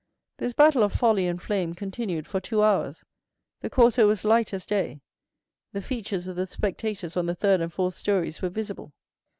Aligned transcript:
This 0.37 0.53
battle 0.53 0.81
of 0.81 0.93
folly 0.93 1.27
and 1.27 1.39
flame 1.39 1.75
continued 1.75 2.25
for 2.25 2.39
two 2.39 2.63
hours; 2.63 3.05
the 3.59 3.69
Corso 3.69 4.07
was 4.07 4.25
light 4.25 4.51
as 4.51 4.65
day; 4.65 4.99
the 5.73 5.81
features 5.83 6.25
of 6.25 6.35
the 6.35 6.47
spectators 6.47 7.15
on 7.15 7.27
the 7.27 7.35
third 7.35 7.61
and 7.61 7.71
fourth 7.71 7.93
stories 7.95 8.41
were 8.41 8.49
visible. 8.49 8.93